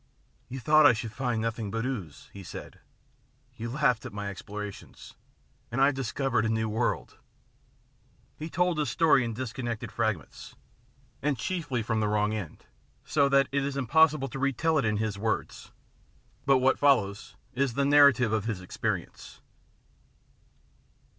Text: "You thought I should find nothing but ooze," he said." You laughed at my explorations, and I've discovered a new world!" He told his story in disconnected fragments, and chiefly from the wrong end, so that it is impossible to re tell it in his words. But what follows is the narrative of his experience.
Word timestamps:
"You 0.49 0.59
thought 0.59 0.87
I 0.87 0.93
should 0.93 1.11
find 1.11 1.39
nothing 1.43 1.69
but 1.69 1.85
ooze," 1.85 2.31
he 2.33 2.41
said." 2.41 2.79
You 3.57 3.69
laughed 3.69 4.03
at 4.03 4.11
my 4.11 4.29
explorations, 4.31 5.13
and 5.71 5.79
I've 5.79 5.93
discovered 5.93 6.43
a 6.43 6.49
new 6.49 6.67
world!" 6.67 7.19
He 8.39 8.49
told 8.49 8.79
his 8.79 8.89
story 8.89 9.23
in 9.23 9.35
disconnected 9.35 9.91
fragments, 9.91 10.55
and 11.21 11.37
chiefly 11.37 11.83
from 11.83 11.99
the 11.99 12.07
wrong 12.07 12.33
end, 12.33 12.65
so 13.05 13.29
that 13.29 13.47
it 13.51 13.63
is 13.63 13.77
impossible 13.77 14.27
to 14.29 14.39
re 14.39 14.51
tell 14.53 14.79
it 14.79 14.85
in 14.85 14.97
his 14.97 15.19
words. 15.19 15.71
But 16.47 16.57
what 16.57 16.79
follows 16.79 17.35
is 17.53 17.75
the 17.75 17.85
narrative 17.85 18.33
of 18.33 18.45
his 18.45 18.59
experience. 18.59 19.39